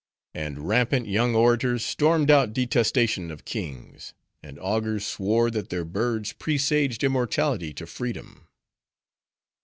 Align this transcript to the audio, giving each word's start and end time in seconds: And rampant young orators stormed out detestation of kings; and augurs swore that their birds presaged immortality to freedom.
And 0.33 0.67
rampant 0.67 1.05
young 1.07 1.35
orators 1.35 1.85
stormed 1.85 2.31
out 2.31 2.53
detestation 2.53 3.29
of 3.29 3.45
kings; 3.45 4.15
and 4.41 4.57
augurs 4.59 5.05
swore 5.05 5.51
that 5.51 5.69
their 5.69 5.85
birds 5.85 6.33
presaged 6.33 7.03
immortality 7.03 7.71
to 7.73 7.85
freedom. 7.85 8.47